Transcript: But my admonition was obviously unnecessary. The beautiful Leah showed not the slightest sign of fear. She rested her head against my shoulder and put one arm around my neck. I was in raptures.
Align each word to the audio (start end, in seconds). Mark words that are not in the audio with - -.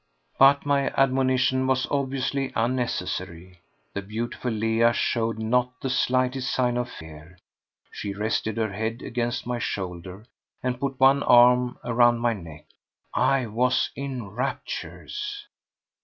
But 0.39 0.65
my 0.65 0.89
admonition 0.99 1.67
was 1.67 1.85
obviously 1.91 2.51
unnecessary. 2.55 3.61
The 3.93 4.01
beautiful 4.01 4.49
Leah 4.49 4.93
showed 4.93 5.37
not 5.37 5.79
the 5.79 5.91
slightest 5.91 6.51
sign 6.51 6.75
of 6.77 6.89
fear. 6.89 7.37
She 7.91 8.15
rested 8.15 8.57
her 8.57 8.73
head 8.73 9.03
against 9.03 9.45
my 9.45 9.59
shoulder 9.59 10.25
and 10.63 10.79
put 10.79 10.99
one 10.99 11.21
arm 11.21 11.77
around 11.83 12.17
my 12.17 12.33
neck. 12.33 12.65
I 13.13 13.45
was 13.45 13.91
in 13.95 14.27
raptures. 14.29 15.45